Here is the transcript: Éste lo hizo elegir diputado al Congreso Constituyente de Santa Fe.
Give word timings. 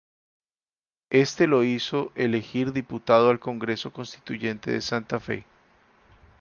Éste 1.11 1.45
lo 1.45 1.63
hizo 1.63 2.11
elegir 2.15 2.73
diputado 2.73 3.29
al 3.29 3.39
Congreso 3.39 3.93
Constituyente 3.93 4.71
de 4.71 4.81
Santa 4.81 5.19
Fe. 5.19 5.45